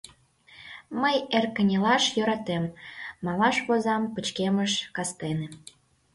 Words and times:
—Мый 1.01 1.17
эр 1.37 1.45
кынелаш 1.55 2.03
йӧратем, 2.15 2.63
малаш 3.25 3.57
возам 3.67 4.03
пычкемыш 4.13 4.73
кастене. 4.95 5.47